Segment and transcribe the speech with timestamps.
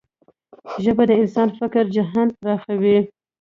[0.83, 2.97] ژبه د انسان فکري جهان پراخوي.